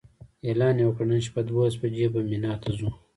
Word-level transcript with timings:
اعلان 0.47 0.75
یې 0.79 0.85
وکړ 0.87 1.05
نن 1.11 1.21
شپه 1.27 1.41
دولس 1.47 1.75
بجې 1.81 2.07
به 2.13 2.19
مینا 2.29 2.53
ته 2.61 2.69
ځو. 2.77 2.89